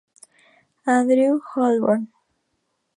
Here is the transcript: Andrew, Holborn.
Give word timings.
Andrew, 0.87 1.41
Holborn. 1.53 2.07